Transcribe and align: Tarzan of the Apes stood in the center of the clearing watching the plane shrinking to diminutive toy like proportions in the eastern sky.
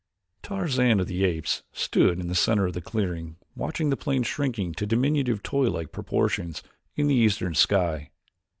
Tarzan 0.41 0.99
of 0.99 1.05
the 1.05 1.23
Apes 1.25 1.61
stood 1.73 2.19
in 2.19 2.27
the 2.27 2.33
center 2.33 2.65
of 2.65 2.73
the 2.73 2.81
clearing 2.81 3.35
watching 3.55 3.91
the 3.91 3.95
plane 3.95 4.23
shrinking 4.23 4.73
to 4.73 4.87
diminutive 4.87 5.43
toy 5.43 5.69
like 5.69 5.91
proportions 5.91 6.63
in 6.95 7.05
the 7.05 7.13
eastern 7.13 7.53
sky. 7.53 8.09